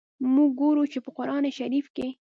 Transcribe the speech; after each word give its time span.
موږ 0.33 0.49
ګورو 0.59 0.83
چي، 0.91 0.99
په 1.05 1.09
قرآن 1.17 1.43
شریف 1.57 1.85
کي. 1.95 2.07